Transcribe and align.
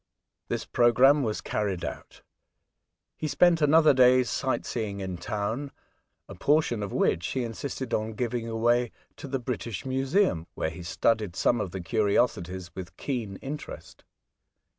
This 0.47 0.65
programme 0.65 1.21
was 1.21 1.41
carried 1.41 1.85
out. 1.85 2.23
He 3.17 3.27
spent 3.27 3.61
another 3.61 3.93
day's 3.93 4.31
sight 4.31 4.65
seeing 4.65 4.99
in 4.99 5.17
town, 5.17 5.71
a 6.27 6.33
portion 6.33 6.81
of 6.81 6.91
which 6.91 7.27
he 7.27 7.43
insisted 7.43 7.93
on 7.93 8.13
giving 8.13 8.47
again 8.49 8.89
to 9.17 9.27
the 9.27 9.37
British 9.37 9.85
Museum, 9.85 10.47
where 10.55 10.71
he 10.71 10.81
studied 10.81 11.35
some 11.35 11.61
of 11.61 11.69
the 11.69 11.81
curiosities 11.81 12.73
with 12.73 12.97
keen 12.97 13.35
interest. 13.43 14.03